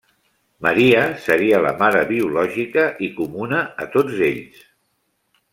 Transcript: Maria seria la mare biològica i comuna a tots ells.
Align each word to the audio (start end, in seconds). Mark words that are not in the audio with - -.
Maria 0.67 1.01
seria 1.25 1.59
la 1.67 1.75
mare 1.83 2.01
biològica 2.13 2.87
i 3.09 3.13
comuna 3.21 3.63
a 3.85 3.89
tots 3.97 4.21
ells. 4.33 4.69